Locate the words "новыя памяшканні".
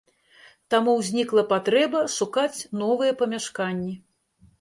2.81-3.93